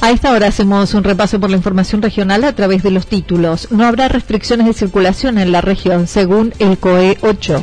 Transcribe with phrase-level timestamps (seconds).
[0.00, 3.68] A esta hora hacemos un repaso por la información regional a través de los títulos.
[3.72, 7.62] No habrá restricciones de circulación en la región, según el COE 8.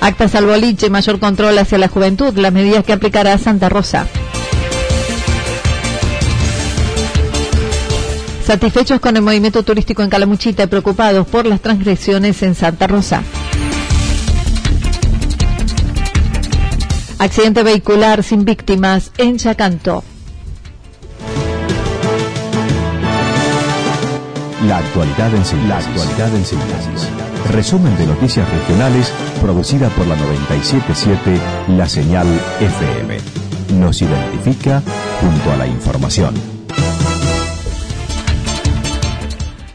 [0.00, 0.46] Actas al
[0.90, 4.06] mayor control hacia la juventud, las medidas que aplicará Santa Rosa.
[8.44, 13.22] Satisfechos con el movimiento turístico en Calamuchita y preocupados por las transgresiones en Santa Rosa.
[17.24, 20.04] Accidente vehicular sin víctimas en Chacanto.
[24.68, 27.08] La actualidad en síntesis.
[27.50, 31.40] Resumen de noticias regionales producida por la 977
[31.78, 32.26] La Señal
[32.60, 33.16] FM.
[33.80, 34.82] Nos identifica
[35.22, 36.34] junto a la información.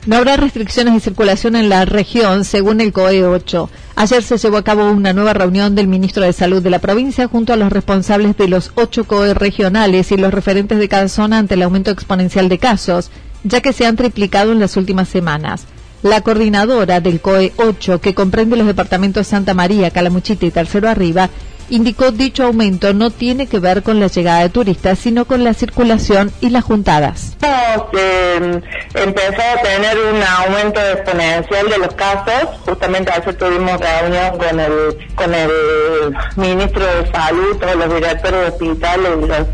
[0.05, 3.69] No habrá restricciones de circulación en la región, según el COE 8.
[4.01, 7.27] Ayer se llevó a cabo una nueva reunión del ministro de Salud de la provincia
[7.27, 11.37] junto a los responsables de los ocho COE regionales y los referentes de cada zona
[11.37, 13.11] ante el aumento exponencial de casos,
[13.43, 15.65] ya que se han triplicado en las últimas semanas.
[16.01, 21.29] La coordinadora del COE 8, que comprende los departamentos Santa María, Calamuchita y Tercero Arriba,
[21.69, 25.53] indicó dicho aumento no tiene que ver con la llegada de turistas, sino con la
[25.53, 27.37] circulación y las juntadas.
[27.41, 28.61] Eh,
[28.95, 32.49] empezado a tener un aumento exponencial de los casos.
[32.65, 35.51] Justamente ayer tuvimos reunión con el, con el
[36.35, 39.47] ministro de Salud, todos los directores de hospitales y los,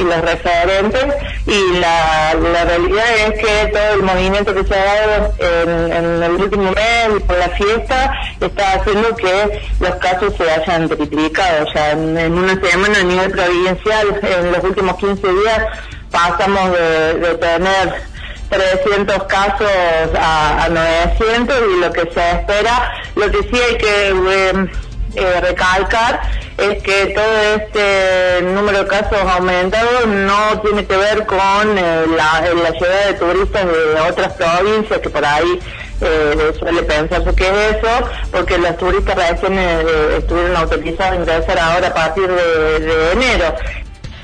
[0.00, 1.04] y los referentes.
[1.46, 6.22] Y la, la realidad es que todo el movimiento que se ha dado en, en
[6.22, 11.66] el último mes por la fiesta está haciendo que los casos se hayan triplicado.
[11.66, 15.62] O sea, en, una semana a nivel provincial, en los últimos 15 días,
[16.10, 18.10] pasamos de, de tener
[18.50, 19.68] 300 casos
[20.18, 24.70] a, a 900 y lo que se espera, lo que sí hay que eh,
[25.14, 26.20] eh, recalcar
[26.60, 31.38] es que todo este número de casos aumentados no tiene que ver con
[31.78, 35.58] eh, la, la llegada de turistas de otras provincias que por ahí
[36.02, 41.58] eh, suele pensarse que es eso, porque los turistas recién eh, estuvieron autorizados a ingresar
[41.58, 43.54] ahora a partir de enero.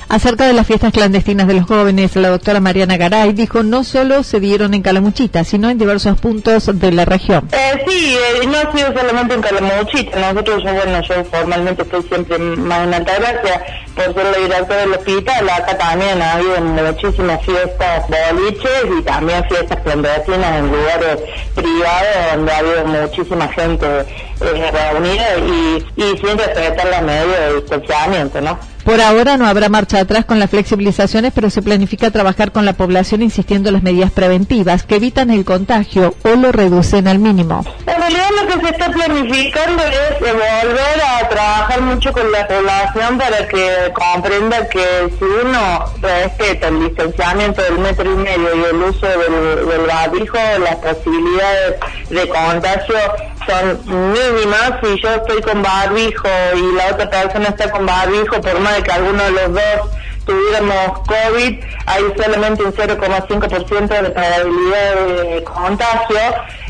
[0.09, 4.23] Acerca de las fiestas clandestinas de los jóvenes, la doctora Mariana Garay dijo no solo
[4.23, 7.49] se dieron en Calamuchita, sino en diversos puntos de la región.
[7.51, 10.33] Eh, sí, eh, no ha sido solamente en Calamuchita.
[10.33, 13.63] Nosotros, yo, bueno, yo formalmente estoy siempre más en Altagracia
[13.97, 15.51] por ser la directora del hospital.
[15.51, 21.19] Acá también ha habido muchísimas fiestas boliches y también fiestas clandestinas en lugares
[21.57, 27.55] privados donde ha habido muchísima gente eh, reunida y, y sin respetar las medidas de
[27.57, 28.76] distanciamiento, ¿no?
[28.87, 32.75] Por ahora no habrá marcha atrás con las flexibilizaciones, pero se planifica trabajar con la
[32.75, 37.65] población insistiendo en las medidas preventivas que evitan el contagio o lo reducen al mínimo.
[37.85, 43.19] En realidad lo que se está planificando es volver a trabajar mucho con la población
[43.19, 48.83] para que comprenda que si uno respeta el distanciamiento del metro y medio y el
[48.83, 51.75] uso del, del las posibilidades
[52.09, 52.97] de contagio
[53.47, 54.73] son mínimas.
[54.83, 58.83] Si yo estoy con barbijo y la otra persona está con barbijo, por más de
[58.83, 59.91] que alguno de los dos
[60.27, 66.19] tuviéramos COVID, hay solamente un 0,5% de probabilidad de contagio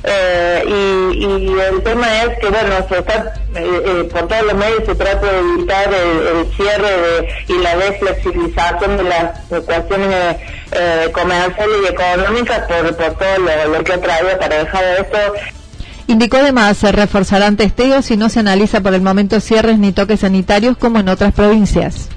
[0.05, 0.63] eh,
[1.19, 4.95] y, el tema es que, bueno, se está, eh, eh, por todos los medios se
[4.95, 10.37] trata de evitar el, cierre de, y la desflexibilización de las cuestiones
[10.73, 15.19] eh, comerciales y económicas por, todo lo, lo que ha traído para dejar esto
[16.09, 20.21] Indicó además se reforzarán testeos si no se analiza por el momento cierres ni toques
[20.21, 22.09] sanitarios como en otras provincias.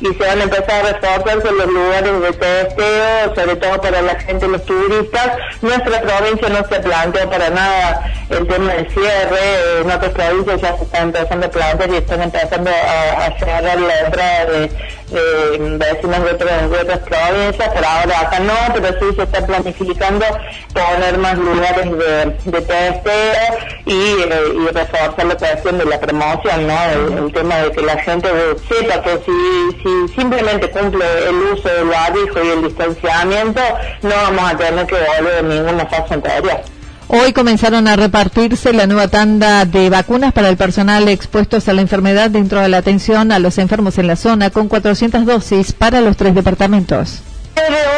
[0.00, 4.14] y se van a empezar a reforzar los lugares de testeo, sobre todo para la
[4.20, 5.32] gente, los turistas.
[5.60, 10.76] Nuestra provincia no se planteó para nada el tema del cierre, en otras provincias ya
[10.76, 14.70] se están empezando a plantear y están empezando a, cerrar la entrada de,
[15.10, 20.24] vecinos de otras, provincias, pero ahora acá no, pero sí se está planificando
[20.72, 26.66] poner más lugares de, de testeo y, eh, y reforzar la cuestión de la promoción,
[26.66, 26.84] ¿no?
[27.16, 28.28] El, tema de que la gente
[28.68, 33.60] sepa que si, si simplemente cumple el uso del barbijo y el distanciamiento,
[34.02, 36.77] no vamos a tener que volver ninguna fase anterior.
[37.10, 41.80] Hoy comenzaron a repartirse la nueva tanda de vacunas para el personal expuestos a la
[41.80, 46.02] enfermedad dentro de la atención a los enfermos en la zona, con 400 dosis para
[46.02, 47.22] los tres departamentos.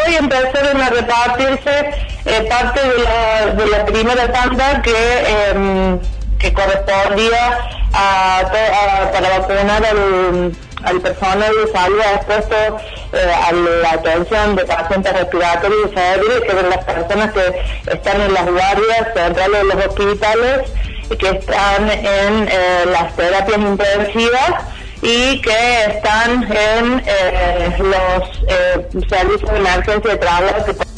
[0.07, 1.91] hoy empezaron a repartirse
[2.25, 5.99] eh, parte de la, primera tanda que, em,
[6.55, 7.59] correspondía
[7.93, 8.43] a,
[9.13, 12.57] para vacunar al al personal de salud expuesto
[13.13, 18.35] eh, a la atención de pacientes respiratorios y que son las personas que están en
[18.35, 20.71] las guardias centrales de los hospitales
[21.19, 24.65] que están en eh, las terapias intensivas
[25.03, 30.90] y que están en eh, los servicios de emergencia de trabajo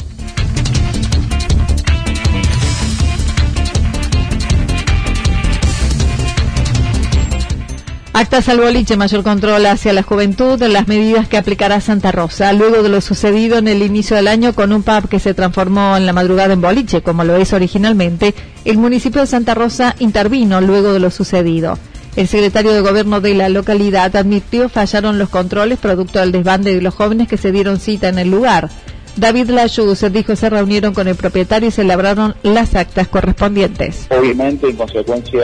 [8.15, 12.83] Actas al boliche, mayor control hacia la juventud, las medidas que aplicará Santa Rosa, luego
[12.83, 16.05] de lo sucedido en el inicio del año con un pub que se transformó en
[16.05, 20.93] la madrugada en boliche, como lo es originalmente, el municipio de Santa Rosa intervino luego
[20.93, 21.79] de lo sucedido.
[22.15, 26.81] El secretario de Gobierno de la localidad admitió fallaron los controles producto del desbande de
[26.81, 28.69] los jóvenes que se dieron cita en el lugar.
[29.15, 34.07] David Layuz dijo se reunieron con el propietario y se elaboraron las actas correspondientes.
[34.09, 35.41] Obviamente, en consecuencia,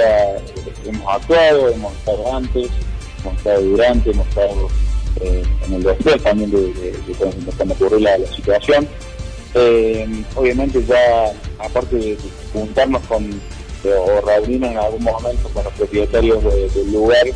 [0.89, 2.69] hemos actuado, hemos estado antes,
[3.21, 4.68] hemos estado durante, hemos estado
[5.21, 6.94] eh, en el después también de,
[7.57, 8.88] cuando ocurrió la, situación.
[9.56, 12.18] Eh, obviamente ya, aparte de
[12.53, 13.41] juntarnos con
[13.86, 17.27] o reunirnos en algún momento con los propietarios del lugar,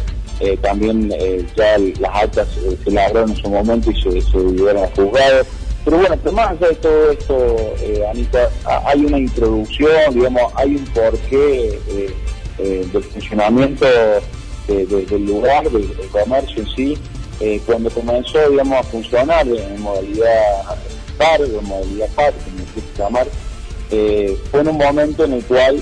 [0.41, 1.09] eh, también
[1.55, 2.50] ya las actas
[2.83, 5.47] se elaboraron en su momento y se, se llevaron a juzgados
[5.85, 8.50] pero bueno, pero más allá de todo esto, eh, Anita,
[8.85, 11.79] hay una introducción, digamos, hay un porqué
[12.59, 13.85] eh, eh, del funcionamiento
[14.67, 16.97] del lugar, del, comercio en sí,
[17.65, 20.77] cuando comenzó, digamos, a funcionar en modalidad
[21.17, 23.27] par, en modalidad par, como se llamar,
[23.89, 25.81] fue en un momento en el cual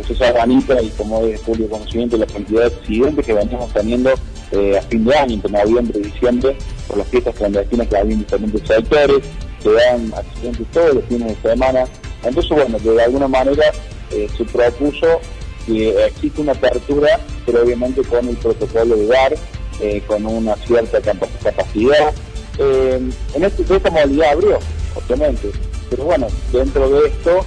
[0.00, 4.10] usted sabe, Anita, y como es Julio conocimiento, la cantidad de accidentes que veníamos teniendo
[4.10, 6.56] a fin de año, entre noviembre y diciembre,
[6.86, 9.18] por las fiestas clandestinas que había en diferentes sectores,
[9.62, 11.84] se dan accidentes todos los fines de semana.
[12.22, 13.72] Entonces, bueno, de alguna manera
[14.10, 15.20] eh, se propuso
[15.66, 19.34] que existe una apertura, pero obviamente con el protocolo de dar,
[19.80, 22.12] eh, con una cierta capacidad.
[22.58, 23.00] Eh,
[23.34, 24.58] en este, de esta modalidad abrió,
[24.94, 25.50] obviamente,
[25.90, 27.44] pero bueno, dentro de esto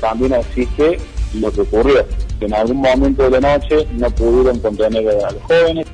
[0.00, 0.98] también existe
[1.34, 2.06] lo que ocurrió,
[2.38, 5.86] que en algún momento de la noche no pudieron contener a los jóvenes,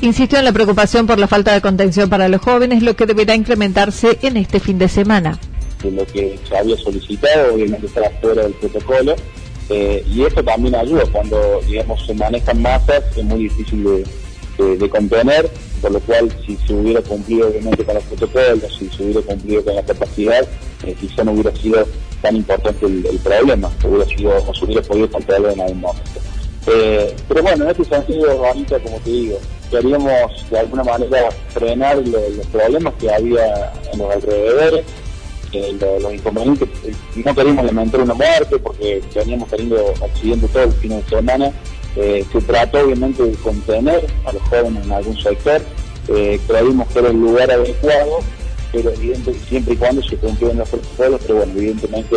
[0.00, 3.34] Insistió en la preocupación por la falta de contención para los jóvenes, lo que deberá
[3.34, 5.38] incrementarse en este fin de semana.
[5.90, 9.14] Lo que se había solicitado, obviamente está fuera del protocolo,
[9.70, 15.50] eh, y esto también ayuda cuando, digamos, se manejan masas, es muy difícil de, contener,
[15.80, 19.64] por lo cual si se hubiera cumplido obviamente con los protocolos, si se hubiera cumplido
[19.64, 20.46] con la capacidad,
[20.86, 21.86] eh, quizá no hubiera sido
[22.22, 26.20] tan importante el, problema, hubiera sido, o se hubiera podido controlarlo en algún momento.
[26.66, 29.38] Eh, pero bueno, en este sentido, Anita, como te digo,
[29.70, 34.84] queríamos de alguna manera frenar los problemas que había en los alrededores,
[35.54, 36.68] eh, los, inconvenientes.
[37.24, 41.52] No queríamos lamentar una muerte porque veníamos teniendo accidentes todos los fines de semana.
[41.96, 45.62] Eh, se trató obviamente de contener a los jóvenes en algún sector.
[46.06, 48.18] creímos que era el lugar adecuado,
[48.72, 52.16] pero evidentemente siempre y cuando se cumplieran los protocolos, pero bueno, evidentemente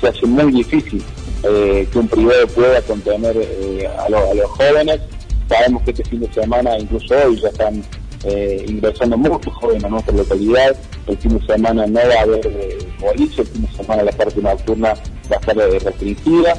[0.00, 1.02] se hace muy difícil
[1.44, 5.00] eh, que un privado pueda contener eh, a, los jóvenes.
[5.48, 7.82] Sabemos que este fin de semana, incluso hoy, ya están
[8.24, 10.76] eh, ingresando muchos jóvenes a nuestra localidad.
[11.06, 14.40] El fin de semana no va a haber boliche, el fin de semana la parte
[14.40, 14.94] nocturna
[15.30, 16.54] va a estar restringida.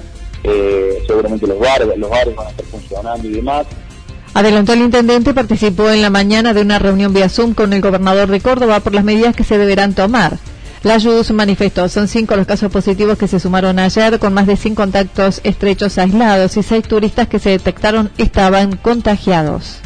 [1.08, 3.68] seguramente los bares, los bares van a estar funcionando y demás.
[4.34, 8.30] Adelantó el intendente, participó en la mañana de una reunión vía Zoom con el gobernador
[8.30, 10.38] de Córdoba por las medidas que se deberán tomar.
[10.84, 14.56] La JUS manifestó, son cinco los casos positivos que se sumaron ayer, con más de
[14.56, 19.82] 100 contactos estrechos aislados y seis turistas que se detectaron estaban contagiados.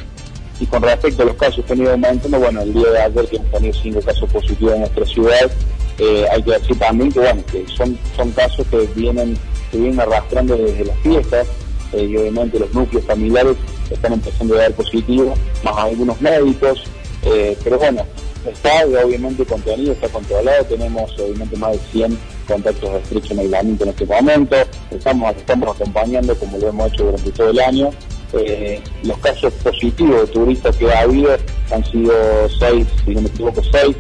[0.64, 3.28] Y con respecto a los casos que han ido aumentando, bueno, el día de ayer
[3.28, 5.52] que hemos tenido cinco casos positivos en nuestra ciudad,
[6.00, 9.38] eh, hay que decir también que, bueno, que son, son casos que vienen,
[9.70, 11.48] que vienen arrastrando desde las fiestas,
[11.92, 13.58] eh, y obviamente los núcleos familiares
[13.92, 15.34] están empezando a dar positivo,
[15.66, 16.82] más algunos médicos,
[17.24, 18.06] eh, pero bueno,
[18.50, 23.90] está obviamente contenido, está controlado, tenemos obviamente más de 100 contactos estrechos en aislamiento en
[23.90, 24.56] este momento,
[24.92, 27.92] estamos, estamos acompañando como lo hemos hecho durante todo el año.
[28.34, 31.38] Eh, los casos positivos de turistas que ha habido
[31.72, 32.14] han sido
[32.60, 33.96] seis, si no me equivoco, seis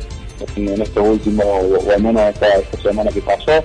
[0.56, 3.64] en estos últimos, o, al menos esta, semana que pasó.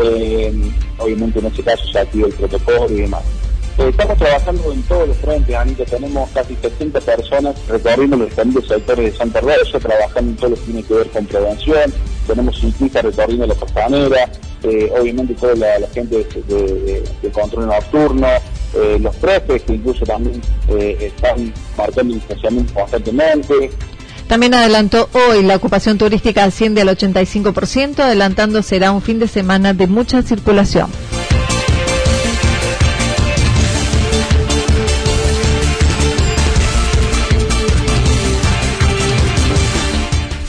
[0.00, 0.52] Eh,
[0.98, 3.22] obviamente en ese caso se activó el protocolo y demás.
[3.78, 8.68] Eh, estamos trabajando en todos los frentes, Anita, tenemos casi 70 personas recorriendo los distintos
[8.68, 11.92] sectores de Santa Rosa, trabajando en todo lo que tiene que ver con prevención,
[12.26, 14.30] tenemos ciclistas recorriendo la costanera,
[14.62, 18.28] eh, obviamente toda la, gente de, control nocturno,
[18.74, 23.70] eh, los profes que incluso también están marcando distanciamiento constantemente,
[24.26, 29.72] también adelantó hoy la ocupación turística asciende al 85%, adelantando será un fin de semana
[29.72, 30.90] de mucha circulación.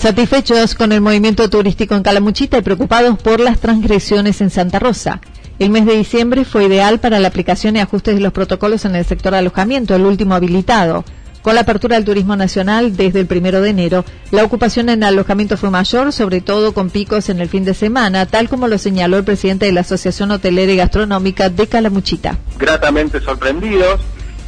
[0.08, 5.20] Satisfechos con el movimiento turístico en Calamuchita y preocupados por las transgresiones en Santa Rosa.
[5.60, 8.96] El mes de diciembre fue ideal para la aplicación y ajustes de los protocolos en
[8.96, 11.04] el sector de alojamiento, el último habilitado.
[11.42, 15.58] Con la apertura del turismo nacional desde el primero de enero, la ocupación en alojamiento
[15.58, 19.18] fue mayor, sobre todo con picos en el fin de semana, tal como lo señaló
[19.18, 22.38] el presidente de la Asociación Hotelera y Gastronómica de Calamuchita.
[22.58, 24.00] Gratamente sorprendidos,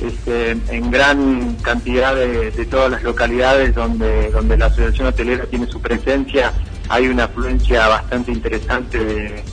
[0.01, 5.82] este, en gran cantidad de, todas las localidades donde, donde la Asociación Hotelera tiene su
[5.82, 6.53] presencia,
[6.88, 9.44] hay una afluencia bastante interesante de,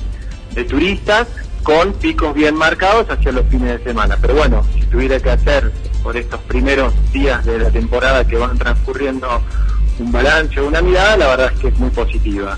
[0.54, 1.28] de turistas
[1.62, 4.16] con picos bien marcados hacia los fines de semana.
[4.20, 5.72] Pero bueno, si tuviera que hacer
[6.02, 9.28] por estos primeros días de la temporada que van transcurriendo
[9.98, 12.56] un balance o una mirada, la verdad es que es muy positiva.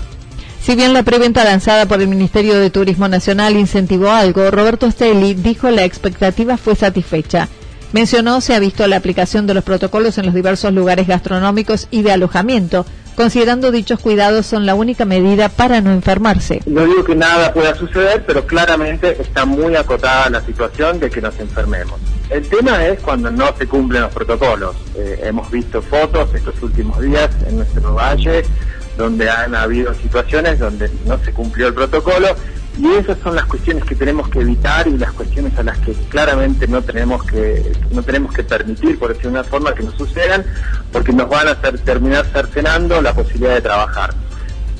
[0.61, 5.33] Si bien la preventa lanzada por el Ministerio de Turismo Nacional incentivó algo, Roberto Stelli
[5.33, 7.47] dijo la expectativa fue satisfecha.
[7.91, 12.03] Mencionó se ha visto la aplicación de los protocolos en los diversos lugares gastronómicos y
[12.03, 16.61] de alojamiento, considerando dichos cuidados son la única medida para no enfermarse.
[16.67, 21.19] No digo que nada pueda suceder, pero claramente está muy acotada la situación de que
[21.19, 21.99] nos enfermemos.
[22.29, 24.75] El tema es cuando no se cumplen los protocolos.
[24.95, 28.43] Eh, hemos visto fotos estos últimos días en nuestro valle
[28.99, 32.35] donde han habido situaciones donde no se cumplió el protocolo
[32.79, 35.93] y esas son las cuestiones que tenemos que evitar y las cuestiones a las que
[36.09, 40.45] claramente no tenemos que no tenemos que permitir por decir una forma que nos sucedan
[40.91, 44.13] porque nos van a hacer terminar cercenando la posibilidad de trabajar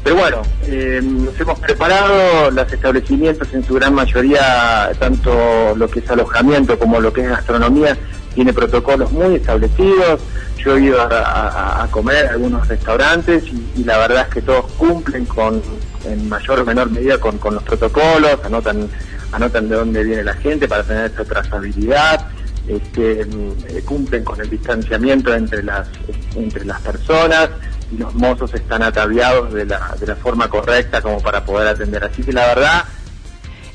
[0.03, 5.99] pero bueno, eh, nos hemos preparado, los establecimientos en su gran mayoría, tanto lo que
[5.99, 7.97] es alojamiento como lo que es gastronomía,
[8.33, 10.21] tiene protocolos muy establecidos.
[10.57, 13.43] Yo he ido a, comer a algunos restaurantes
[13.75, 15.61] y, la verdad es que todos cumplen con,
[16.05, 18.89] en mayor o menor medida con, los protocolos, anotan,
[19.31, 22.27] anotan de dónde viene la gente para tener esa trazabilidad.
[22.67, 25.87] Este, eh, cumplen con el distanciamiento entre las
[26.35, 27.49] entre las personas
[27.91, 32.03] y los mozos están ataviados de la, de la forma correcta como para poder atender.
[32.03, 32.83] Así que la verdad...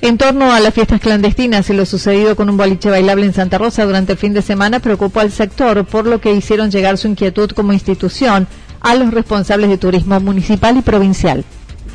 [0.01, 3.59] En torno a las fiestas clandestinas y lo sucedido con un boliche bailable en Santa
[3.59, 7.09] Rosa durante el fin de semana preocupó al sector, por lo que hicieron llegar su
[7.09, 8.47] inquietud como institución
[8.81, 11.45] a los responsables de turismo municipal y provincial.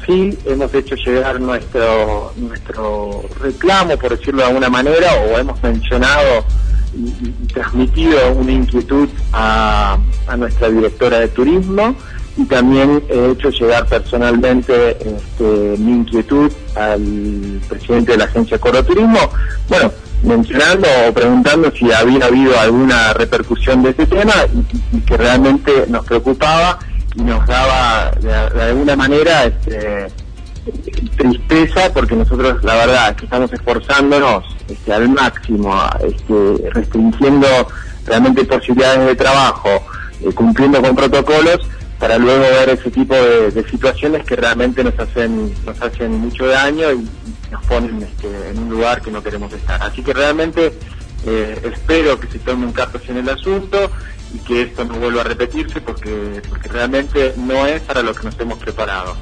[0.06, 6.44] Sí, hemos hecho llegar nuestro, nuestro reclamo, por decirlo de alguna manera, o hemos mencionado
[6.96, 9.98] y, transmitido una inquietud a,
[10.38, 11.96] nuestra directora de turismo
[12.38, 18.84] y también he hecho llegar personalmente este, mi inquietud al presidente de la agencia Coro
[18.84, 19.20] Turismo,
[19.68, 19.92] bueno,
[20.24, 24.34] mencionando o preguntando si había habido alguna repercusión de ese tema
[24.94, 26.80] y, que realmente nos preocupaba
[27.20, 30.08] nos daba de, alguna manera este,
[31.18, 37.48] tristeza porque nosotros la verdad que estamos esforzándonos este, al máximo, este, restringiendo
[38.06, 39.70] realmente posibilidades de trabajo,
[40.22, 41.60] eh, cumpliendo con protocolos
[42.00, 46.92] para luego ver ese tipo de, situaciones que realmente nos hacen nos hacen mucho daño
[46.94, 47.08] y
[47.52, 49.82] nos ponen este, en un lugar que no queremos estar.
[49.84, 50.74] Así que realmente
[51.26, 53.92] eh, espero que se tome un cargo en el asunto
[54.34, 58.26] y que esto no vuelva a repetirse porque, porque realmente no es para lo que
[58.26, 59.16] nos hemos preparado.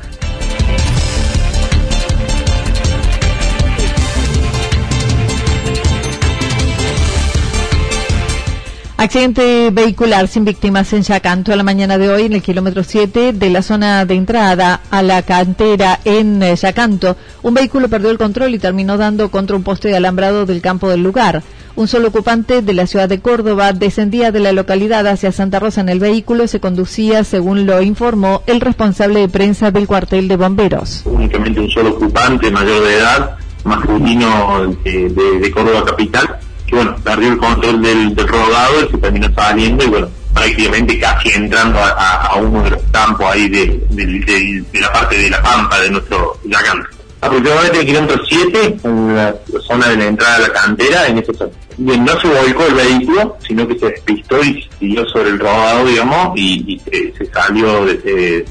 [9.00, 13.32] Accidente vehicular sin víctimas en Yacanto a la mañana de hoy en el kilómetro 7
[13.32, 17.16] de la zona de entrada a la cantera en eh, Yacanto.
[17.44, 20.90] Un vehículo perdió el control y terminó dando contra un poste de alambrado del campo
[20.90, 21.44] del lugar.
[21.76, 25.82] Un solo ocupante de la ciudad de Córdoba descendía de la localidad hacia Santa Rosa
[25.82, 26.48] en el vehículo.
[26.48, 31.04] Se conducía, según lo informó el responsable de prensa del cuartel de bomberos.
[31.06, 36.40] Únicamente un solo ocupante mayor de edad, masculino de, de Córdoba capital
[36.76, 41.30] bueno, perdió el control del, del rodado y se terminó saliendo y bueno, prácticamente casi
[41.30, 45.92] entrando a, uno de los campos ahí de, de, la parte de la pampa de
[45.92, 46.86] nuestro Yacán.
[47.20, 49.36] Aproximadamente el kilómetro 7, en la
[49.68, 51.34] zona de la entrada de la cantera, en ese
[51.78, 56.34] no se volcó el vehículo, sino que se despistó y siguió sobre el rodado, digamos,
[56.36, 57.86] y, se salió,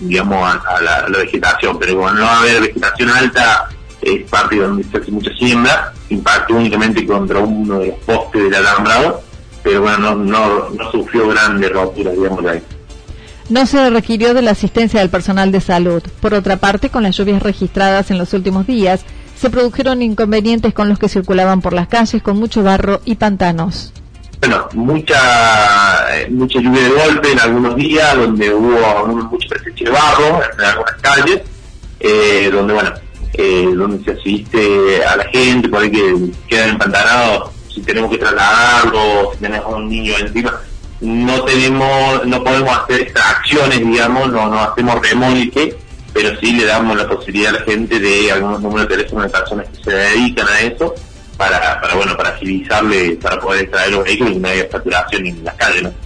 [0.00, 1.78] digamos, a, la, vegetación.
[1.78, 3.68] Pero bueno, no va a haber vegetación alta,
[4.14, 8.54] es parte donde se hace mucha siembra, impactó únicamente contra uno de los postes del
[8.54, 9.22] alambrado,
[9.62, 12.62] pero bueno, no, no, sufrió grandes roturas, digamos, ahí.
[13.48, 16.02] No se requirió de la asistencia del personal de salud.
[16.20, 19.04] Por otra parte, con las lluvias registradas en los últimos días,
[19.36, 23.92] se produjeron inconvenientes con los que circulaban por las calles con mucho barro y pantanos.
[24.40, 25.18] Bueno, mucha
[26.30, 30.94] mucha lluvia de golpe en algunos días, donde hubo mucha presencia de barro en algunas
[31.00, 31.42] calles,
[32.00, 32.92] eh, donde bueno,
[33.38, 38.16] eh, donde se asiste a la gente, por ahí que quedan empantanados si tenemos que
[38.16, 40.59] trasladarlo, si tenemos un niño encima,
[41.00, 45.76] no tenemos, no podemos hacer extracciones, digamos, no, no hacemos remolque,
[46.14, 49.28] pero sí le damos la posibilidad a la gente de algunos números de teléfono de
[49.28, 50.95] personas que se dedican a eso,
[51.37, 55.45] para, para bueno, para agilizarle, para poder extraer los vehículos y no haya saturación en
[55.45, 56.05] las calles, ¿no?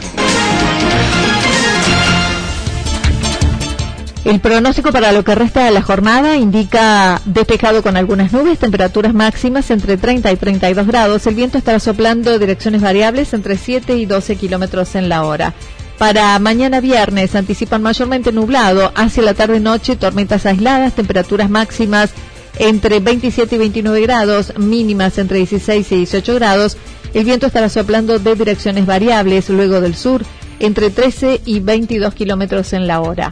[4.23, 9.15] El pronóstico para lo que resta de la jornada indica despejado con algunas nubes, temperaturas
[9.15, 11.25] máximas entre 30 y 32 grados.
[11.25, 15.55] El viento estará soplando direcciones variables entre 7 y 12 kilómetros en la hora.
[15.97, 22.11] Para mañana viernes anticipan mayormente nublado, hacia la tarde-noche tormentas aisladas, temperaturas máximas
[22.59, 26.77] entre 27 y 29 grados, mínimas entre 16 y 18 grados.
[27.15, 30.23] El viento estará soplando de direcciones variables, luego del sur,
[30.59, 33.31] entre 13 y 22 kilómetros en la hora.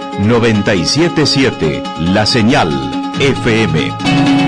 [0.19, 2.69] 977 La Señal
[3.19, 4.40] FM.